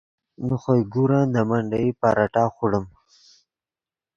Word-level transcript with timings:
نے 0.45 0.55
خوئے 0.61 0.81
گورن 0.93 1.25
دے 1.33 1.41
منڈیئی 1.49 1.89
پراٹھہ 1.99 2.43
خوڑیم 2.55 2.85